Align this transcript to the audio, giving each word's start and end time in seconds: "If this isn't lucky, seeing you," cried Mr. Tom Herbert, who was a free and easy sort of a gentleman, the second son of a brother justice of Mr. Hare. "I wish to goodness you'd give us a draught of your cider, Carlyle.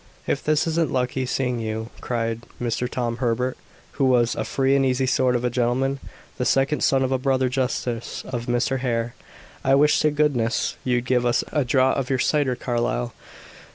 "If 0.25 0.43
this 0.43 0.65
isn't 0.65 0.91
lucky, 0.91 1.27
seeing 1.27 1.59
you," 1.59 1.91
cried 2.01 2.41
Mr. 2.59 2.89
Tom 2.89 3.17
Herbert, 3.17 3.55
who 3.91 4.05
was 4.05 4.33
a 4.33 4.43
free 4.43 4.75
and 4.75 4.83
easy 4.83 5.05
sort 5.05 5.35
of 5.35 5.45
a 5.45 5.51
gentleman, 5.51 5.99
the 6.39 6.43
second 6.43 6.81
son 6.83 7.03
of 7.03 7.11
a 7.11 7.19
brother 7.19 7.49
justice 7.49 8.23
of 8.25 8.47
Mr. 8.47 8.79
Hare. 8.79 9.13
"I 9.63 9.75
wish 9.75 9.99
to 9.99 10.09
goodness 10.09 10.75
you'd 10.83 11.05
give 11.05 11.23
us 11.23 11.43
a 11.51 11.63
draught 11.63 11.99
of 11.99 12.09
your 12.09 12.17
cider, 12.17 12.55
Carlyle. 12.55 13.13